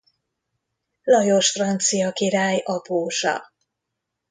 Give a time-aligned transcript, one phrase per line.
[1.03, 3.53] Lajos francia király apósa.